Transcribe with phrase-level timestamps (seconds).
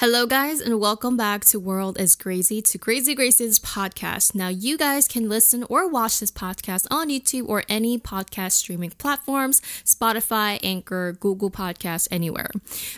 [0.00, 4.34] Hello, guys, and welcome back to World is Crazy to Crazy Grace's podcast.
[4.34, 8.92] Now, you guys can listen or watch this podcast on YouTube or any podcast streaming
[8.92, 12.48] platforms Spotify, Anchor, Google Podcast, anywhere.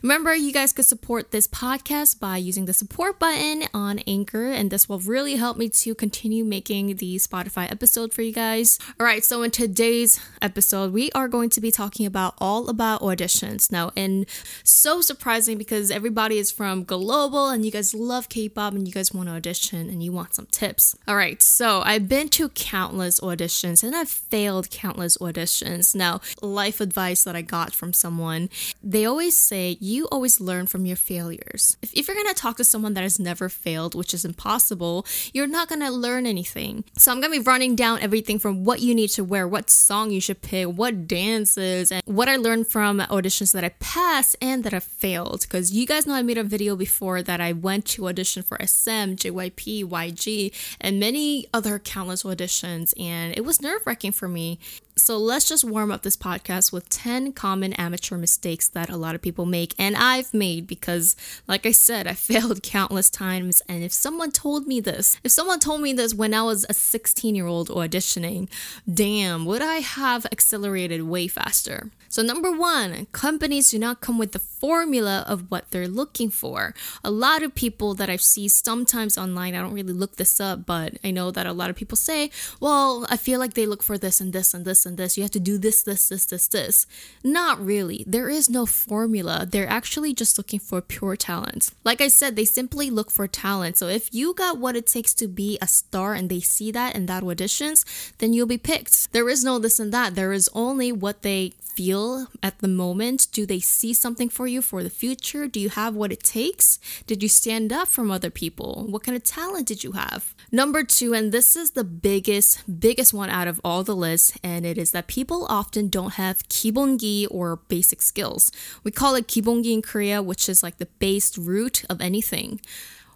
[0.01, 4.71] Remember, you guys could support this podcast by using the support button on Anchor, and
[4.71, 8.79] this will really help me to continue making the Spotify episode for you guys.
[9.01, 13.01] All right, so in today's episode, we are going to be talking about all about
[13.01, 13.73] auditions.
[13.73, 14.25] Now, and
[14.63, 19.13] so surprising because everybody is from global and you guys love K-pop and you guys
[19.13, 20.97] want to audition and you want some tips.
[21.09, 25.95] All right, so I've been to countless auditions and I've failed countless auditions.
[25.95, 28.51] Now, life advice that I got from someone,
[28.83, 31.77] they always say you always learn from your failures.
[31.83, 35.47] If, if you're gonna talk to someone that has never failed, which is impossible, you're
[35.47, 36.85] not gonna learn anything.
[36.97, 40.11] So I'm gonna be running down everything from what you need to wear, what song
[40.11, 44.65] you should pick, what dances, and what I learned from auditions that I passed and
[44.65, 45.43] that I failed.
[45.43, 48.59] Because you guys know I made a video before that I went to audition for
[48.59, 54.59] SM, JYP, YG, and many other countless auditions, and it was nerve wracking for me.
[54.95, 59.15] So let's just warm up this podcast with 10 common amateur mistakes that a lot
[59.15, 61.17] of people make and I've made because
[61.49, 65.61] like I said, I failed countless times and if someone told me this, if someone
[65.61, 68.51] told me this when I was a 16-year-old auditioning,
[68.93, 71.91] damn, would I have accelerated way faster.
[72.11, 76.75] So number 1, companies do not come with the formula of what they're looking for.
[77.03, 80.67] A lot of people that I've seen sometimes online, I don't really look this up,
[80.67, 83.83] but I know that a lot of people say, "Well, I feel like they look
[83.83, 85.17] for this and this and this and this.
[85.17, 86.87] You have to do this, this, this, this, this.
[87.23, 88.05] Not really.
[88.07, 89.47] There is no formula.
[89.49, 91.71] They're actually just looking for pure talent.
[91.85, 93.77] Like I said, they simply look for talent.
[93.77, 96.95] So if you got what it takes to be a star and they see that
[96.95, 97.85] in that auditions,
[98.19, 99.13] then you'll be picked.
[99.13, 100.15] There is no this and that.
[100.15, 103.29] There is only what they feel at the moment?
[103.33, 105.47] Do they see something for you for the future?
[105.47, 106.79] Do you have what it takes?
[107.07, 108.87] Did you stand up from other people?
[108.89, 110.35] What kind of talent did you have?
[110.51, 114.67] Number two, and this is the biggest, biggest one out of all the lists, and
[114.67, 118.53] it is that people often don't have kibongi or basic skills.
[118.85, 122.61] We call it kibongi in Korea, which is like the base root of anything.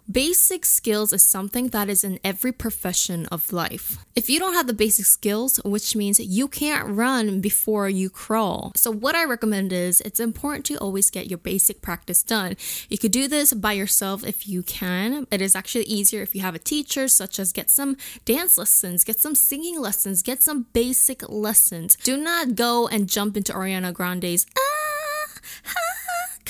[0.09, 3.97] Basic skills is something that is in every profession of life.
[4.15, 8.71] If you don't have the basic skills, which means you can't run before you crawl.
[8.77, 12.55] So, what I recommend is it's important to always get your basic practice done.
[12.87, 15.27] You could do this by yourself if you can.
[15.29, 19.03] It is actually easier if you have a teacher, such as get some dance lessons,
[19.03, 21.97] get some singing lessons, get some basic lessons.
[21.97, 25.96] Do not go and jump into Ariana Grande's ah, ah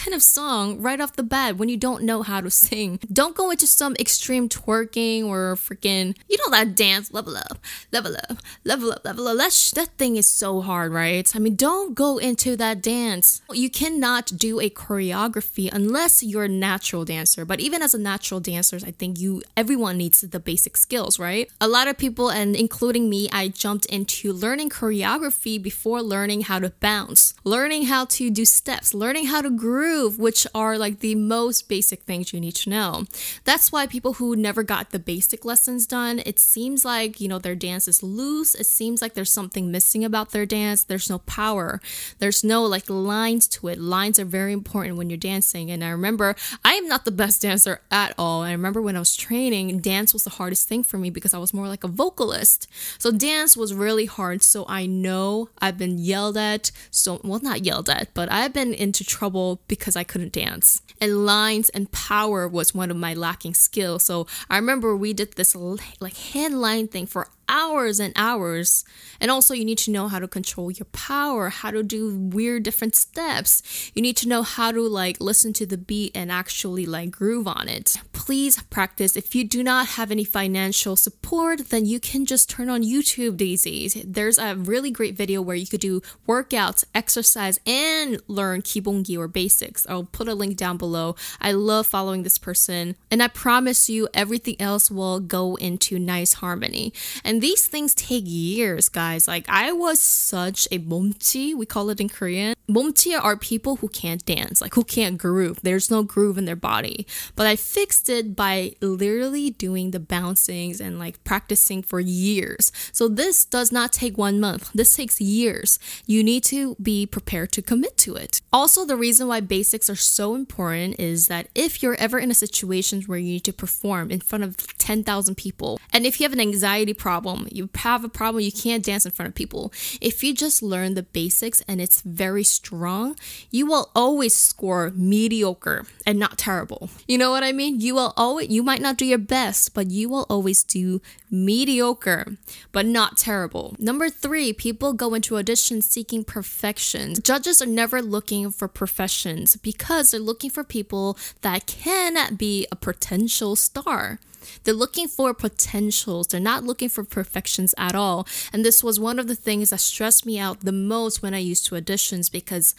[0.07, 2.97] kind of song right off the bat when you don't know how to sing.
[3.11, 7.59] Don't go into some extreme twerking or freaking, you know, that dance, level up,
[7.91, 9.35] level up, level up, level up.
[9.35, 11.29] That, sh- that thing is so hard, right?
[11.35, 13.41] I mean, don't go into that dance.
[13.51, 17.43] You cannot do a choreography unless you're a natural dancer.
[17.43, 21.51] But even as a natural dancer, I think you, everyone needs the basic skills, right?
[21.59, 26.59] A lot of people, and including me, I jumped into learning choreography before learning how
[26.59, 31.15] to bounce, learning how to do steps, learning how to groove which are like the
[31.15, 33.05] most basic things you need to know.
[33.43, 37.39] That's why people who never got the basic lessons done, it seems like, you know,
[37.39, 38.55] their dance is loose.
[38.55, 40.83] It seems like there's something missing about their dance.
[40.83, 41.81] There's no power.
[42.19, 43.79] There's no like lines to it.
[43.79, 45.71] Lines are very important when you're dancing.
[45.71, 48.41] And I remember I am not the best dancer at all.
[48.43, 51.37] I remember when I was training, dance was the hardest thing for me because I
[51.37, 52.67] was more like a vocalist.
[52.97, 54.43] So dance was really hard.
[54.43, 56.71] So I know I've been yelled at.
[56.91, 60.81] So, well, not yelled at, but I've been into trouble because I couldn't dance.
[60.99, 64.03] And lines and power was one of my lacking skills.
[64.03, 68.83] So I remember we did this like hand line thing for hours and hours.
[69.19, 72.63] And also, you need to know how to control your power, how to do weird
[72.63, 73.91] different steps.
[73.93, 77.47] You need to know how to like listen to the beat and actually like groove
[77.47, 77.97] on it.
[78.13, 79.15] Please practice.
[79.15, 83.37] If you do not have any financial support, then you can just turn on YouTube
[83.37, 83.97] these days.
[84.05, 89.27] There's a really great video where you could do workouts, exercise, and learn kibongi or
[89.27, 89.85] basics.
[89.89, 91.15] I'll put a link down below.
[91.39, 96.33] I love following this person, and I promise you everything else will go into nice
[96.33, 96.93] harmony.
[97.23, 99.27] And and these things take years, guys.
[99.27, 102.55] Like I was such a momchi, we call it in Korean.
[102.67, 105.59] Momchi are people who can't dance, like who can't groove.
[105.61, 107.05] There's no groove in their body.
[107.35, 112.71] But I fixed it by literally doing the bouncings and like practicing for years.
[112.91, 114.71] So this does not take one month.
[114.73, 115.77] This takes years.
[116.07, 118.41] You need to be prepared to commit to it.
[118.51, 122.33] Also, the reason why basics are so important is that if you're ever in a
[122.33, 126.33] situation where you need to perform in front of 10,000 people, and if you have
[126.33, 127.47] an anxiety problem, problem.
[127.51, 129.71] You have a problem, you can't dance in front of people.
[130.01, 133.15] If you just learn the basics and it's very strong,
[133.51, 136.89] you will always score mediocre and not terrible.
[137.07, 137.81] You know what I mean?
[137.81, 142.37] You will always you might not do your best, but you will always do mediocre,
[142.71, 143.75] but not terrible.
[143.79, 147.15] Number 3, people go into auditions seeking perfection.
[147.21, 152.75] Judges are never looking for professions because they're looking for people that can be a
[152.75, 154.19] potential star.
[154.63, 156.27] They're looking for potentials.
[156.27, 158.27] They're not looking for perfections at all.
[158.51, 161.39] And this was one of the things that stressed me out the most when I
[161.39, 162.75] used to auditions because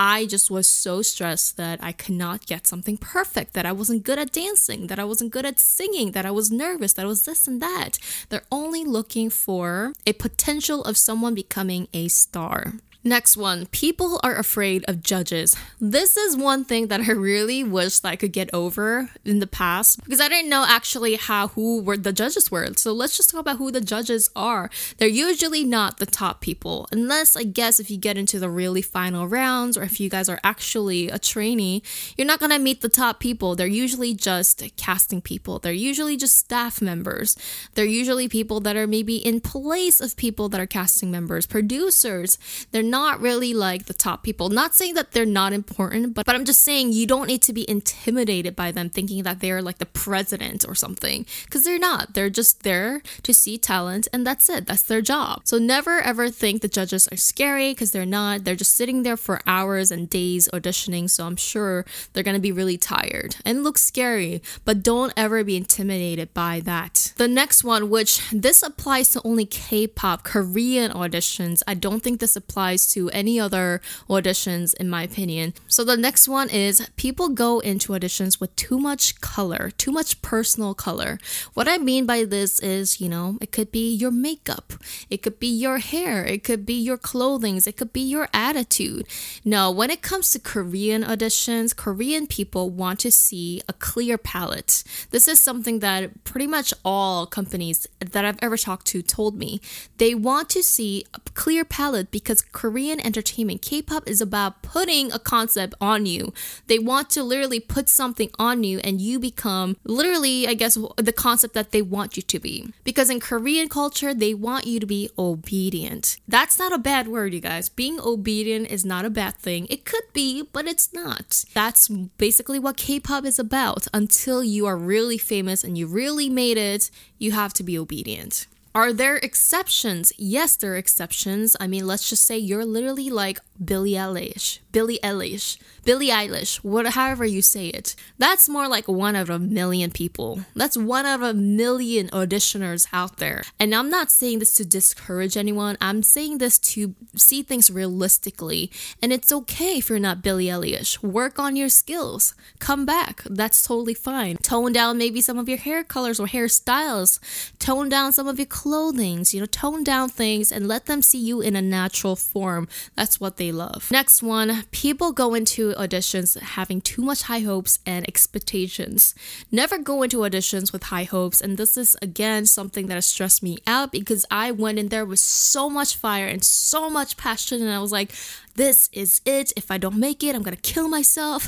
[0.00, 4.04] I just was so stressed that I could not get something perfect, that I wasn't
[4.04, 7.08] good at dancing, that I wasn't good at singing, that I was nervous, that I
[7.08, 7.98] was this and that.
[8.28, 12.74] They're only looking for a potential of someone becoming a star.
[13.04, 15.54] Next one, people are afraid of judges.
[15.80, 19.46] This is one thing that I really wish that I could get over in the
[19.46, 22.68] past because I didn't know actually how who were the judges were.
[22.76, 24.68] So let's just talk about who the judges are.
[24.96, 28.82] They're usually not the top people, unless I guess if you get into the really
[28.82, 31.84] final rounds or if you guys are actually a trainee,
[32.16, 33.54] you're not gonna meet the top people.
[33.54, 35.60] They're usually just casting people.
[35.60, 37.36] They're usually just staff members.
[37.74, 42.38] They're usually people that are maybe in place of people that are casting members, producers.
[42.72, 44.48] They're not really like the top people.
[44.48, 47.52] Not saying that they're not important, but, but I'm just saying you don't need to
[47.52, 52.14] be intimidated by them thinking that they're like the president or something because they're not.
[52.14, 54.66] They're just there to see talent and that's it.
[54.66, 55.42] That's their job.
[55.44, 58.44] So never ever think the judges are scary because they're not.
[58.44, 61.10] They're just sitting there for hours and days auditioning.
[61.10, 65.44] So I'm sure they're going to be really tired and look scary, but don't ever
[65.44, 67.12] be intimidated by that.
[67.16, 71.62] The next one, which this applies to only K pop, Korean auditions.
[71.66, 75.52] I don't think this applies applies to any other auditions, in my opinion.
[75.68, 80.20] So the next one is people go into auditions with too much color, too much
[80.22, 81.18] personal color.
[81.54, 84.72] What I mean by this is, you know, it could be your makeup,
[85.10, 89.06] it could be your hair, it could be your clothing, it could be your attitude.
[89.44, 94.84] No, when it comes to Korean auditions, Korean people want to see a clear palette.
[95.10, 99.60] This is something that pretty much all companies that I've ever talked to told me.
[99.98, 102.67] They want to see a clear palette because Korean
[103.04, 106.32] entertainment, K pop is about putting a concept on you.
[106.66, 111.12] They want to literally put something on you and you become literally, I guess, the
[111.12, 112.72] concept that they want you to be.
[112.84, 116.16] Because in Korean culture, they want you to be obedient.
[116.26, 117.68] That's not a bad word, you guys.
[117.68, 119.66] Being obedient is not a bad thing.
[119.68, 121.44] It could be, but it's not.
[121.54, 123.86] That's basically what K pop is about.
[123.92, 128.46] Until you are really famous and you really made it, you have to be obedient.
[128.78, 130.12] Are there exceptions?
[130.16, 131.56] Yes, there are exceptions.
[131.58, 136.94] I mean, let's just say you're literally like Billie Eilish, Billie Eilish, Billie Eilish, whatever
[136.94, 137.96] however you say it.
[138.18, 140.44] That's more like one out of a million people.
[140.54, 143.42] That's one out of a million auditioners out there.
[143.58, 145.76] And I'm not saying this to discourage anyone.
[145.80, 148.70] I'm saying this to see things realistically.
[149.02, 151.02] And it's okay if you're not Billie Eilish.
[151.02, 152.34] Work on your skills.
[152.60, 153.22] Come back.
[153.24, 154.36] That's totally fine.
[154.36, 157.18] Tone down maybe some of your hair colors or hairstyles.
[157.58, 159.24] Tone down some of your clothing.
[159.30, 162.68] You know, tone down things and let them see you in a natural form.
[162.96, 163.90] That's what they love.
[163.90, 169.14] Next one people go into auditions having too much high hopes and expectations.
[169.50, 173.42] Never go into auditions with high hopes, and this is again something that has stressed
[173.42, 177.62] me out because I went in there with so much fire and so much passion,
[177.62, 178.12] and I was like,
[178.54, 179.52] this is it.
[179.56, 181.40] If I don't make it, I'm gonna kill myself.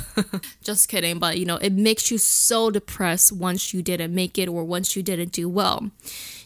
[0.63, 4.49] Just kidding, but you know, it makes you so depressed once you didn't make it
[4.49, 5.91] or once you didn't do well.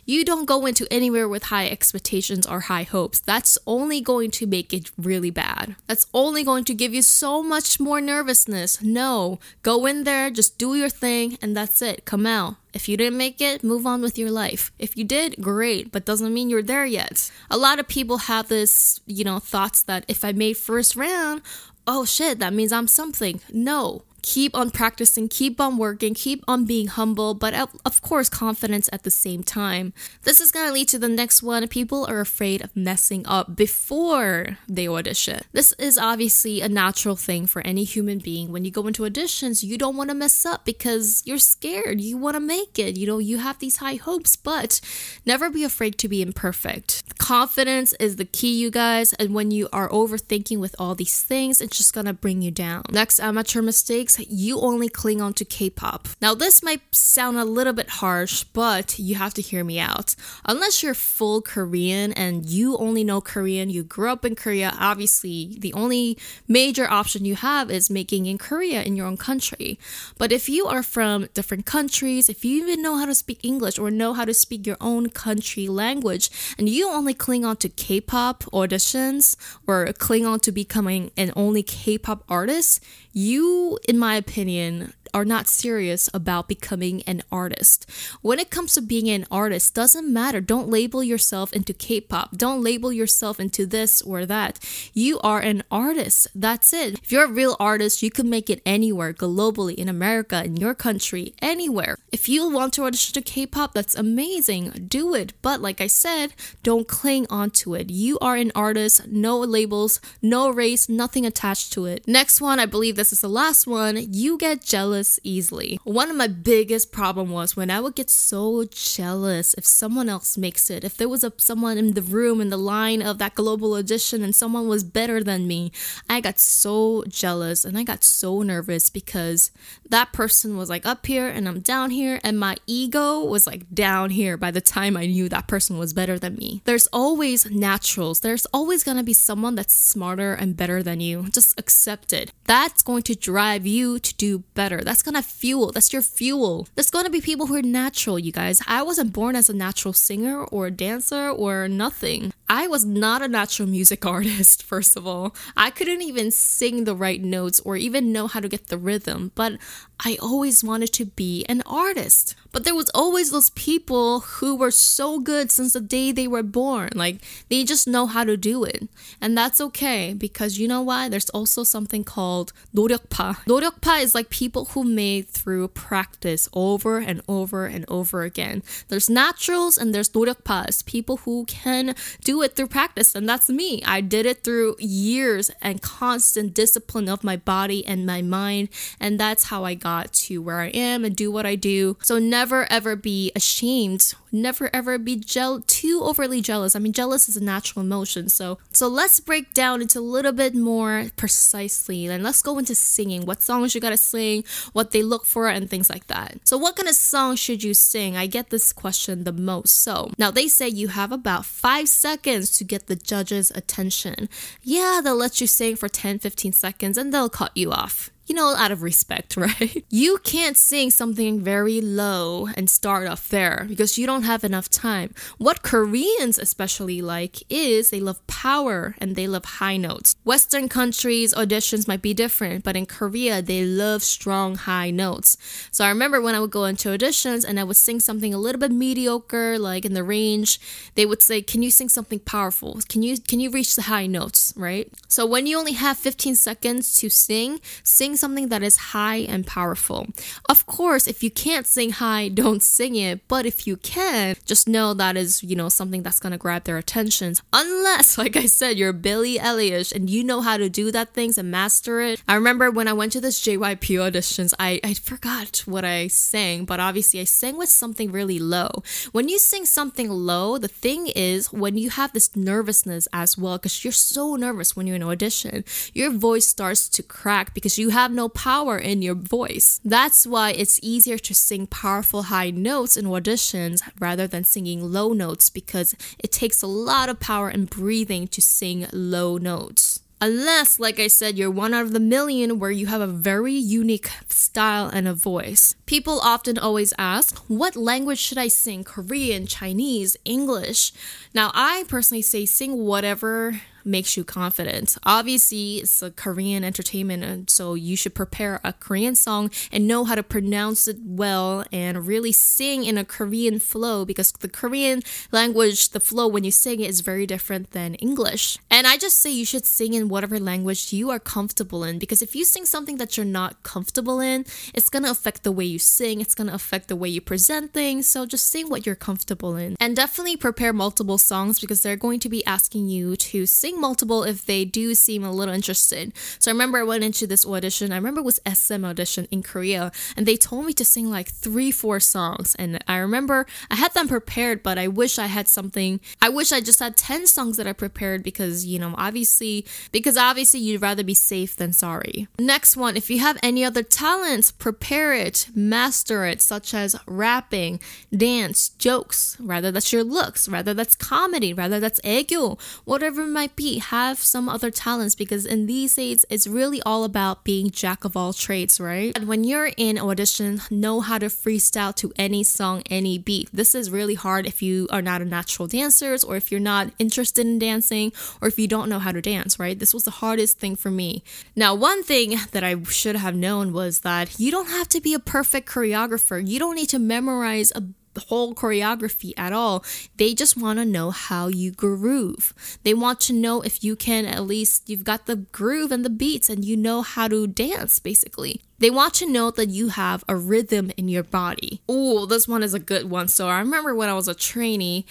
[0.07, 3.21] You don't go into anywhere with high expectations or high hopes.
[3.21, 5.77] That's only going to make it really bad.
[5.87, 8.83] That's only going to give you so much more nervousness.
[8.83, 12.05] No, go in there, just do your thing, and that's it.
[12.05, 12.57] Come out.
[12.75, 14.73] If you didn't make it, move on with your life.
[14.79, 17.31] If you did, great, but doesn't mean you're there yet.
[17.51, 21.43] A lot of people have this, you know, thoughts that if I made first round,
[21.87, 23.41] oh shit, that means I'm something.
[23.53, 27.53] No, keep on practicing, keep on working, keep on being humble, but
[27.85, 29.93] of course, confidence at the same time.
[30.23, 31.69] This is gonna lead to the next one.
[31.69, 35.43] People are afraid of messing up before they audition.
[35.53, 38.51] This is obviously a natural thing for any human being.
[38.51, 42.01] When you go into auditions, you don't wanna mess up because you're scared.
[42.01, 42.97] You wanna make it.
[42.97, 44.81] You know, you have these high hopes, but
[45.27, 47.03] never be afraid to be imperfect.
[47.19, 51.61] Confidence is the key, you guys, and when you are overthinking with all these things,
[51.61, 52.85] it's just gonna bring you down.
[52.91, 56.09] Next amateur mistakes you only cling on to K pop.
[56.21, 60.15] Now, this might sound a little bit harsh, but you have to hear me out.
[60.45, 65.57] Unless you're full Korean and you only know Korean, you grew up in Korea, obviously
[65.59, 66.19] the only
[66.49, 69.79] major option you have is making in Korea in your own country.
[70.19, 73.79] But if you are from different countries, if you even know how to speak English
[73.79, 77.69] or know how to speak your own country language, and you only cling on to
[77.69, 82.83] K pop auditions or cling on to becoming an only K pop artist,
[83.15, 87.89] you, in my opinion, are not serious about becoming an artist.
[88.21, 90.41] When it comes to being an artist, doesn't matter.
[90.41, 92.37] Don't label yourself into K-pop.
[92.37, 94.59] Don't label yourself into this or that.
[94.93, 96.27] You are an artist.
[96.35, 96.99] That's it.
[96.99, 100.75] If you're a real artist, you can make it anywhere, globally, in America, in your
[100.75, 101.97] country, anywhere.
[102.11, 104.87] If you want to audition to K-pop, that's amazing.
[104.89, 105.33] Do it.
[105.43, 107.91] But like I said, don't cling onto it.
[107.91, 112.09] You are an artist, no labels, no race, nothing attached to it.
[112.09, 113.97] Next one, I believe this is the last one.
[114.13, 115.79] You get jealous jealous easily.
[115.85, 120.39] One of my biggest problem was when I would get so jealous if someone else
[120.39, 120.85] makes it.
[120.85, 124.23] If there was a someone in the room in the line of that global audition
[124.23, 125.73] and someone was better than me,
[126.09, 129.51] I got so jealous and I got so nervous because
[129.89, 133.63] that person was like up here and I'm down here and my ego was like
[133.75, 136.63] down here by the time I knew that person was better than me.
[136.65, 138.21] There's always naturals.
[138.21, 141.27] There's always going to be someone that's smarter and better than you.
[141.31, 142.33] Just accept it.
[142.45, 144.81] That's going to drive you to do better.
[145.03, 145.73] Gonna fuel.
[145.73, 146.69] That's your fuel.
[146.75, 148.61] There's gonna be people who are natural, you guys.
[148.67, 152.33] I wasn't born as a natural singer or a dancer or nothing.
[152.50, 155.36] I was not a natural music artist, first of all.
[155.56, 159.32] I couldn't even sing the right notes or even know how to get the rhythm,
[159.36, 159.54] but
[160.00, 162.36] I always wanted to be an artist.
[162.52, 166.42] But there was always those people who were so good since the day they were
[166.42, 166.90] born.
[166.96, 168.88] Like they just know how to do it.
[169.22, 171.10] And that's okay because you know why?
[171.10, 173.46] There's also something called 노력파.
[173.46, 178.64] 노력파 is like people who made through practice over and over and over again.
[178.88, 181.94] There's naturals and there's 노력pas, people who can
[182.24, 183.15] do it through practice.
[183.15, 183.83] And that's me.
[183.85, 188.69] I did it through years and constant discipline of my body and my mind.
[189.01, 191.97] And that's how I got to where I am and do what I do.
[192.03, 194.15] So never ever be ashamed.
[194.33, 196.75] Never ever be gel- too overly jealous.
[196.75, 198.29] I mean, jealous is a natural emotion.
[198.29, 202.75] So, so let's break down into a little bit more precisely and let's go into
[202.75, 203.27] singing.
[203.27, 206.39] What songs you gotta sing, what they look for, and things like that.
[206.45, 208.17] So, what kind of song should you sing?
[208.17, 209.83] I get this question the most.
[209.83, 211.89] So, now they say you have about five
[212.25, 214.29] seconds to get the judge's attention.
[214.63, 218.35] Yeah, they'll let you sing for 10 15 seconds and they'll cut you off you
[218.35, 219.85] know, out of respect, right?
[219.91, 224.71] You can't sing something very low and start off there because you don't have enough
[224.71, 225.15] time.
[225.39, 230.17] What Koreans especially like is they love power and they love high notes.
[230.25, 235.37] Western countries' auditions might be different, but in Korea, they love strong high notes.
[235.71, 238.39] So I remember when I would go into auditions and I would sing something a
[238.39, 240.61] little bit mediocre, like in the range,
[240.95, 242.81] they would say, Can you sing something powerful?
[242.89, 244.91] Can you can you reach the high notes, right?
[245.09, 249.27] So when you only have 15 seconds to sing, sing sing something that is high
[249.29, 250.07] and powerful.
[250.49, 254.69] Of course, if you can't sing high, don't sing it, but if you can, just
[254.69, 257.35] know that is, you know, something that's gonna grab their attention.
[257.53, 261.39] Unless, like I said, you're Billie Eilish and you know how to do that things
[261.39, 262.23] and master it.
[262.29, 266.65] I remember when I went to this JYP auditions, I, I forgot what I sang,
[266.65, 268.83] but obviously I sang with something really low.
[269.13, 273.59] When you sing something low, the thing is when you have this nervousness as well,
[273.59, 277.91] because you're so nervous when you're in audition, your voice starts to crack because you
[277.91, 279.81] have have no power in your voice.
[279.83, 285.15] That's why it's easier to sing powerful high notes in auditions rather than singing low
[285.15, 290.01] notes because it takes a lot of power and breathing to sing low notes.
[290.21, 293.55] Unless, like I said, you're one out of the million where you have a very
[293.55, 295.75] unique style and a voice.
[295.87, 298.85] People often always ask, what language should I sing?
[298.85, 300.93] Korean, Chinese, English?
[301.35, 304.97] Now, I personally say sing whatever makes you confident.
[305.05, 310.05] Obviously, it's a Korean entertainment, and so you should prepare a Korean song and know
[310.05, 315.03] how to pronounce it well and really sing in a Korean flow because the Korean
[315.33, 318.59] language, the flow when you sing it is very different than English.
[318.71, 322.23] And I just say you should sing in whatever language you are comfortable in because
[322.23, 325.79] if you sing something that you're not comfortable in, it's gonna affect the way you
[325.79, 328.07] sing, it's gonna affect the way you present things.
[328.07, 329.77] So just sing what you're comfortable in.
[329.81, 334.23] And definitely prepare multiple songs because they're going to be asking you to sing multiple
[334.23, 336.13] if they do seem a little interested.
[336.39, 337.93] So I remember I went into this audition.
[337.93, 341.29] I remember it was SM audition in Korea, and they told me to sing like
[341.31, 342.55] three, four songs.
[342.57, 346.01] And I remember I had them prepared, but I wish I had something.
[346.21, 350.17] I wish I just had 10 songs that I prepared because, you know, obviously, because
[350.17, 352.29] obviously you'd rather be safe than sorry.
[352.39, 357.81] Next one, if you have any other talents, prepare it, master it, such as rapping,
[358.15, 363.57] dance, jokes, rather that's your looks, rather that's comedy, rather that's ego, whatever it might
[363.57, 368.05] be, have some other talents because in these days it's really all about being jack
[368.05, 369.17] of all trades, right?
[369.17, 373.49] And when you're in audition, know how to freestyle to any song, any beat.
[373.53, 376.91] This is really hard if you are not a natural dancer or if you're not
[376.99, 379.79] interested in dancing or if you don't know how to dance, right?
[379.79, 381.25] This was the hardest thing for me.
[381.57, 385.15] Now, one thing that I should have known was that you don't have to be
[385.15, 386.47] a perfect choreographer.
[386.47, 387.83] You don't need to memorize a
[388.21, 389.85] whole choreography at all.
[390.17, 392.53] They just want to know how you groove.
[392.83, 396.11] They want to know if you can at least you've got the groove and the
[396.11, 398.61] beats and you know how to dance basically.
[398.79, 401.81] They want to know that you have a rhythm in your body.
[401.89, 403.29] Oh, this one is a good one.
[403.29, 405.07] So I remember when I was a trainee,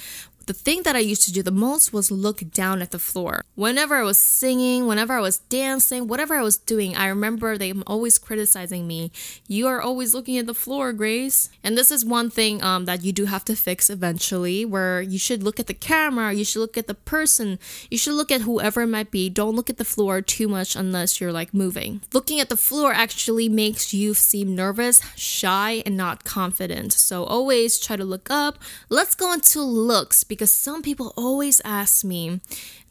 [0.45, 3.43] the thing that I used to do the most was look down at the floor.
[3.55, 7.83] Whenever I was singing, whenever I was dancing, whatever I was doing, I remember them
[7.88, 9.12] always criticizing me.
[9.47, 11.50] You are always looking at the floor, Grace.
[11.63, 15.17] And this is one thing um, that you do have to fix eventually, where you
[15.17, 17.59] should look at the camera, you should look at the person,
[17.89, 19.29] you should look at whoever it might be.
[19.29, 22.01] Don't look at the floor too much unless you're like moving.
[22.12, 26.93] Looking at the floor actually makes you seem nervous, shy, and not confident.
[26.93, 28.59] So always try to look up.
[28.89, 32.41] Let's go into looks because some people always ask me,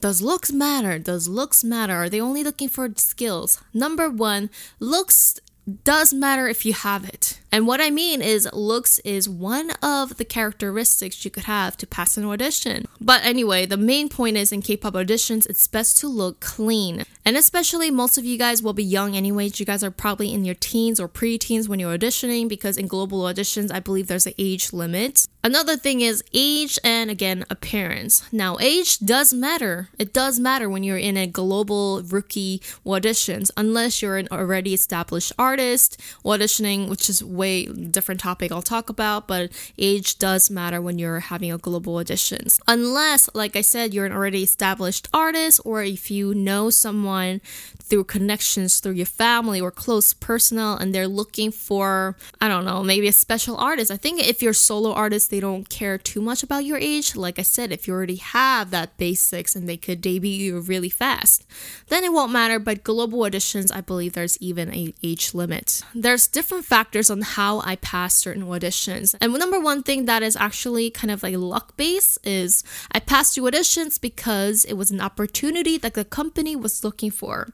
[0.00, 0.98] does looks matter?
[0.98, 1.94] Does looks matter?
[1.94, 3.62] Are they only looking for skills?
[3.74, 5.38] Number one, looks
[5.84, 7.38] does matter if you have it.
[7.52, 11.86] And what I mean is, looks is one of the characteristics you could have to
[11.86, 12.86] pass an audition.
[12.98, 17.04] But anyway, the main point is in K pop auditions, it's best to look clean.
[17.26, 19.60] And especially, most of you guys will be young anyways.
[19.60, 22.86] You guys are probably in your teens or pre teens when you're auditioning because in
[22.86, 25.26] global auditions, I believe there's an age limit.
[25.44, 28.22] Another thing is age and again, appearance.
[28.32, 29.88] Now, age does matter.
[29.98, 35.32] It does matter when you're in a global rookie auditions, unless you're an already established
[35.38, 40.96] artist auditioning, which is way different topic I'll talk about, but age does matter when
[40.98, 42.60] you're having a global auditions.
[42.76, 47.40] Unless, like I said, you're an already established artist or if you know someone
[47.88, 52.82] through connections through your family or close personal and they're looking for I don't know,
[52.82, 53.90] maybe a special artist.
[53.90, 57.16] I think if you're solo artist, they don't care too much about your age.
[57.16, 60.88] Like I said, if you already have that basics and they could debut you really
[60.88, 61.44] fast,
[61.88, 65.82] then it won't matter, but global auditions, I believe there's even a age limit.
[65.94, 69.14] There's different factors on how I pass certain auditions.
[69.20, 73.34] And number one thing that is actually kind of like luck based is I passed
[73.34, 77.48] two auditions because it was an opportunity that the company was looking for.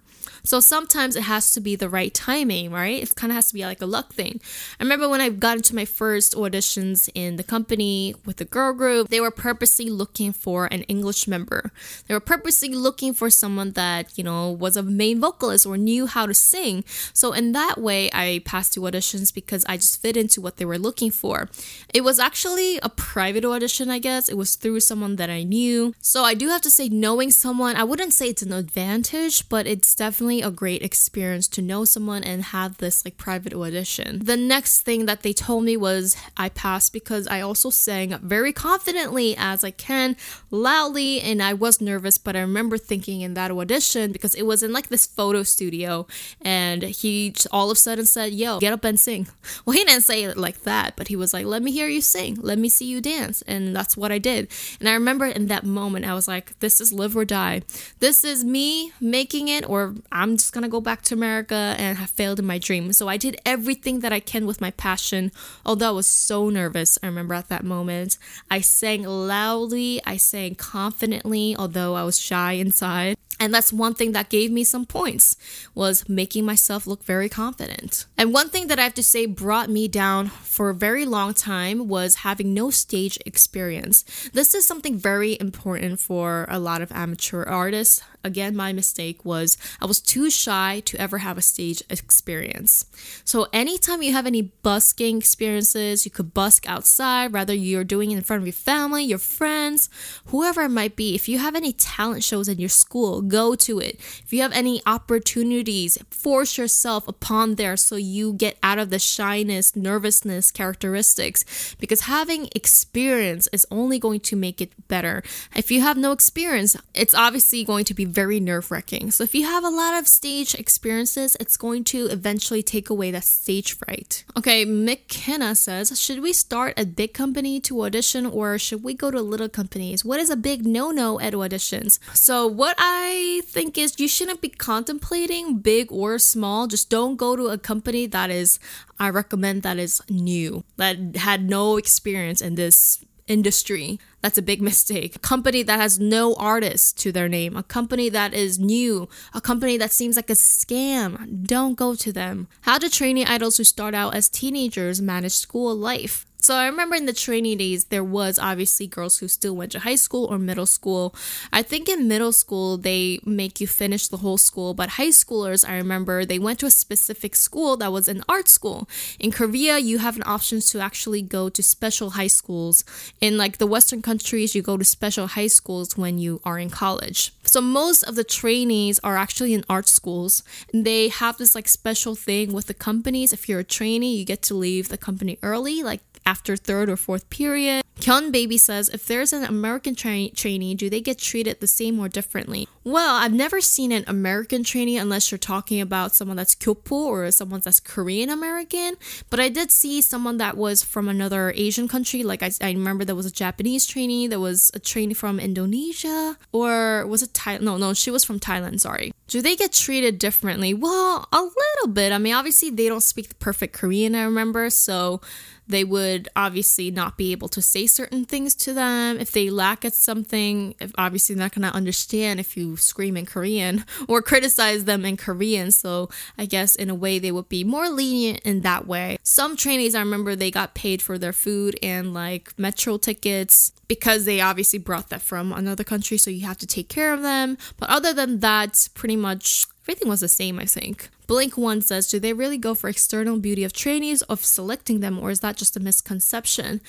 [0.44, 3.02] So sometimes it has to be the right timing, right?
[3.02, 4.40] It kind of has to be like a luck thing.
[4.78, 8.72] I remember when I got into my first auditions in the company with the girl
[8.72, 11.72] group, they were purposely looking for an English member.
[12.06, 16.06] They were purposely looking for someone that, you know, was a main vocalist or knew
[16.06, 16.84] how to sing.
[17.12, 20.64] So in that way, I passed the auditions because I just fit into what they
[20.64, 21.48] were looking for.
[21.92, 24.28] It was actually a private audition, I guess.
[24.28, 25.94] It was through someone that I knew.
[26.00, 29.66] So I do have to say, knowing someone, I wouldn't say it's an advantage, but
[29.66, 34.18] it's definitely a great experience to know someone and have this like private audition.
[34.24, 38.52] The next thing that they told me was I passed because I also sang very
[38.52, 40.16] confidently as I can,
[40.50, 44.62] loudly, and I was nervous, but I remember thinking in that audition because it was
[44.62, 46.06] in like this photo studio
[46.40, 49.28] and he all of a sudden said, Yo, get up and sing.
[49.64, 52.00] Well, he didn't say it like that, but he was like, Let me hear you
[52.00, 53.42] sing, let me see you dance.
[53.42, 54.48] And that's what I did.
[54.80, 57.62] And I remember in that moment, I was like, This is live or die.
[58.00, 62.10] This is me making it, or I'm just gonna go back to America and have
[62.10, 62.92] failed in my dream.
[62.92, 65.32] So I did everything that I can with my passion,
[65.64, 66.98] although I was so nervous.
[67.02, 68.18] I remember at that moment,
[68.50, 73.16] I sang loudly, I sang confidently, although I was shy inside.
[73.40, 75.36] And that's one thing that gave me some points
[75.74, 78.06] was making myself look very confident.
[78.16, 81.34] And one thing that I have to say brought me down for a very long
[81.34, 84.04] time was having no stage experience.
[84.32, 88.02] This is something very important for a lot of amateur artists.
[88.24, 92.84] Again, my mistake was I was too shy to ever have a stage experience.
[93.24, 98.16] So anytime you have any busking experiences, you could busk outside, whether you're doing it
[98.16, 99.88] in front of your family, your friends,
[100.26, 101.14] whoever it might be.
[101.14, 103.96] If you have any talent shows in your school, go to it.
[103.96, 108.98] If you have any opportunities, force yourself upon there so you get out of the
[108.98, 115.22] shyness, nervousness characteristics because having experience is only going to make it better.
[115.54, 119.10] If you have no experience, it's obviously going to be very nerve wracking.
[119.10, 123.10] So if you have a lot of stage experiences, it's going to eventually take away
[123.10, 124.24] that stage fright.
[124.36, 129.10] Okay, McKenna says, should we start a big company to audition or should we go
[129.10, 130.04] to little companies?
[130.04, 131.98] What is a big no no at auditions?
[132.14, 136.66] So what I think is you shouldn't be contemplating big or small.
[136.66, 138.58] Just don't go to a company that is,
[138.98, 143.98] I recommend that is new, that had no experience in this industry.
[144.20, 145.16] That's a big mistake.
[145.16, 149.40] A company that has no artists to their name, a company that is new, a
[149.40, 151.46] company that seems like a scam.
[151.46, 152.48] Don't go to them.
[152.62, 156.27] How do trainee idols who start out as teenagers manage school life?
[156.40, 159.80] So I remember in the training days, there was obviously girls who still went to
[159.80, 161.14] high school or middle school.
[161.52, 165.68] I think in middle school, they make you finish the whole school, but high schoolers,
[165.68, 168.88] I remember they went to a specific school that was an art school.
[169.18, 172.84] In Korea, you have an option to actually go to special high schools.
[173.20, 176.70] In like the Western countries, you go to special high schools when you are in
[176.70, 177.32] college.
[177.42, 180.44] So most of the trainees are actually in art schools.
[180.72, 183.32] And they have this like special thing with the companies.
[183.32, 186.96] If you're a trainee, you get to leave the company early, like after third or
[186.96, 187.82] fourth period.
[188.00, 191.98] Kyun Baby says, if there's an American tra- trainee, do they get treated the same
[191.98, 192.68] or differently?
[192.84, 197.30] Well, I've never seen an American trainee unless you're talking about someone that's Kyopo or
[197.32, 198.94] someone that's Korean American.
[199.30, 202.22] But I did see someone that was from another Asian country.
[202.22, 206.36] Like I, I remember there was a Japanese trainee, there was a trainee from Indonesia,
[206.52, 207.62] or was it Thailand?
[207.62, 209.12] No, no, she was from Thailand, sorry.
[209.26, 210.72] Do they get treated differently?
[210.72, 212.12] Well, a little bit.
[212.12, 214.70] I mean, obviously, they don't speak the perfect Korean, I remember.
[214.70, 215.20] So
[215.68, 219.18] they would obviously not be able to say certain things to them.
[219.20, 223.26] If they lack at something, if obviously they're not gonna understand if you scream in
[223.26, 225.70] Korean or criticize them in Korean.
[225.70, 229.18] So I guess in a way they would be more lenient in that way.
[229.22, 234.24] Some trainees I remember they got paid for their food and like metro tickets because
[234.24, 237.56] they obviously brought that from another country, so you have to take care of them.
[237.78, 241.10] But other than that, pretty much everything was the same, I think.
[241.28, 245.18] Blink One says, Do they really go for external beauty of trainees of selecting them,
[245.18, 246.80] or is that just a misconception?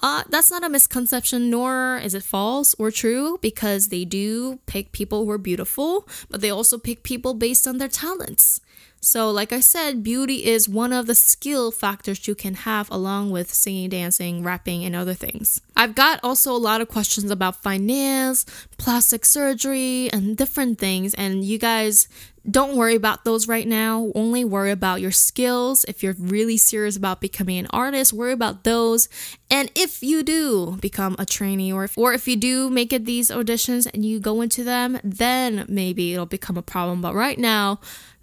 [0.00, 4.92] Uh, that's not a misconception, nor is it false or true, because they do pick
[4.92, 8.60] people who are beautiful, but they also pick people based on their talents.
[9.02, 13.30] So, like I said, beauty is one of the skill factors you can have along
[13.30, 15.62] with singing, dancing, rapping, and other things.
[15.74, 18.44] I've got also a lot of questions about finance,
[18.76, 22.08] plastic surgery, and different things, and you guys
[22.48, 24.10] don't worry about those right now.
[24.14, 25.84] Only worry about your skills.
[25.84, 29.08] If you're really serious about becoming an artist, worry about those.
[29.50, 33.04] And if you do become a trainee or if, or if you do make it
[33.04, 37.02] these auditions and you go into them, then maybe it'll become a problem.
[37.02, 37.80] But right now,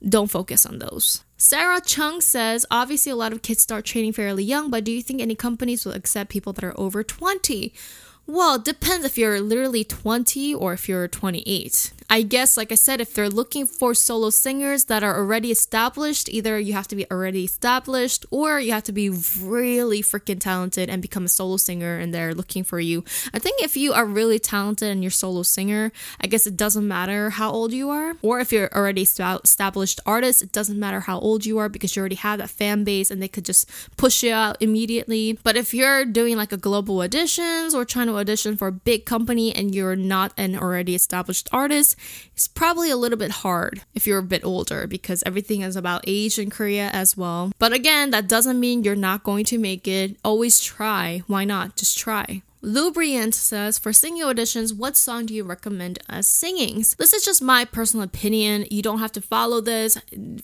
[0.07, 1.23] don't focus on those.
[1.37, 5.01] Sarah Chung says, obviously, a lot of kids start training fairly young, but do you
[5.01, 7.73] think any companies will accept people that are over 20?
[8.25, 11.93] Well, it depends if you're literally 20 or if you're 28.
[12.09, 16.29] I guess, like I said, if they're looking for solo singers that are already established,
[16.29, 20.89] either you have to be already established or you have to be really freaking talented
[20.89, 23.03] and become a solo singer and they're looking for you.
[23.33, 25.91] I think if you are really talented and you're solo singer,
[26.21, 28.15] I guess it doesn't matter how old you are.
[28.21, 31.99] Or if you're already established artist, it doesn't matter how old you are because you
[31.99, 35.37] already have that fan base and they could just push you out immediately.
[35.43, 39.05] But if you're doing like a global auditions or trying to audition for a big
[39.05, 41.95] company and you're not an already established artist,
[42.33, 46.03] it's probably a little bit hard if you're a bit older because everything is about
[46.07, 47.51] age in Korea as well.
[47.59, 50.17] But again, that doesn't mean you're not going to make it.
[50.23, 51.23] Always try.
[51.27, 51.75] Why not?
[51.75, 52.41] Just try.
[52.67, 56.83] Lubriant says, for singing auditions, what song do you recommend as singing?
[56.97, 58.65] This is just my personal opinion.
[58.69, 59.97] You don't have to follow this.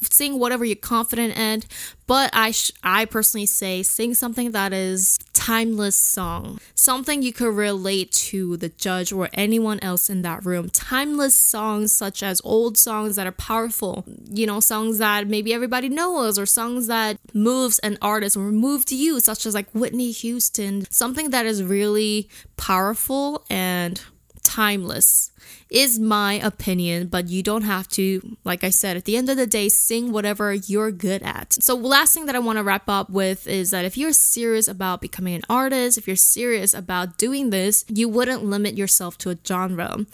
[0.10, 1.64] Sing whatever you're confident in.
[2.08, 7.54] But I, sh- I personally say sing something that is timeless song, something you could
[7.54, 10.70] relate to the judge or anyone else in that room.
[10.70, 15.90] Timeless songs such as old songs that are powerful, you know, songs that maybe everybody
[15.90, 20.86] knows, or songs that moves an artist or moved you, such as like Whitney Houston.
[20.90, 22.12] Something that is really
[22.58, 24.02] powerful and
[24.43, 25.32] timeless
[25.70, 29.38] is my opinion, but you don't have to, like I said, at the end of
[29.38, 31.54] the day, sing whatever you're good at.
[31.54, 34.68] So, last thing that I want to wrap up with is that if you're serious
[34.68, 39.32] about becoming an artist, if you're serious about doing this, you wouldn't limit yourself to
[39.32, 40.06] a genre.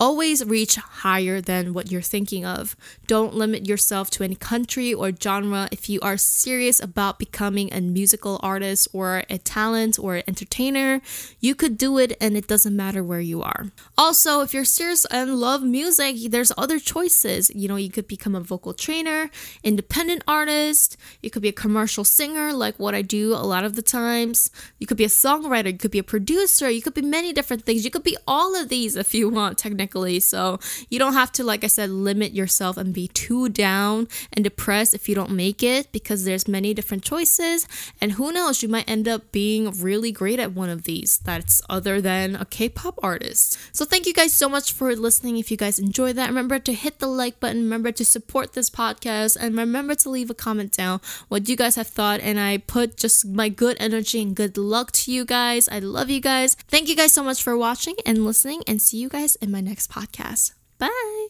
[0.00, 2.76] Always reach higher than what you're thinking of.
[3.08, 7.80] Don't limit yourself to any country or genre if you are serious about becoming a
[7.80, 11.00] musical artist or a talent or an entertainer.
[11.40, 13.66] You could do it and it doesn't matter where you are.
[13.96, 17.50] Also, if you're upstairs and love music, there's other choices.
[17.52, 19.28] You know, you could become a vocal trainer,
[19.64, 23.74] independent artist, you could be a commercial singer, like what I do a lot of
[23.74, 24.50] the times.
[24.78, 27.64] You could be a songwriter, you could be a producer, you could be many different
[27.64, 27.84] things.
[27.84, 30.20] You could be all of these if you want, technically.
[30.20, 30.60] So
[30.90, 34.94] you don't have to, like I said, limit yourself and be too down and depressed
[34.94, 37.66] if you don't make it because there's many different choices.
[38.00, 41.60] And who knows, you might end up being really great at one of these that's
[41.68, 43.58] other than a K pop artist.
[43.72, 45.38] So thank you guys so much for listening.
[45.38, 48.70] If you guys enjoyed that, remember to hit the like button, remember to support this
[48.70, 52.20] podcast, and remember to leave a comment down what you guys have thought.
[52.20, 55.68] And I put just my good energy and good luck to you guys.
[55.68, 56.54] I love you guys.
[56.68, 59.60] Thank you guys so much for watching and listening, and see you guys in my
[59.60, 60.52] next podcast.
[60.78, 61.28] Bye.